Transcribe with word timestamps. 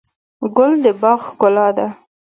ګل 0.55 0.71
د 0.83 0.85
باغ 1.01 1.19
ښکلا 1.27 1.67
ده. 1.77 1.87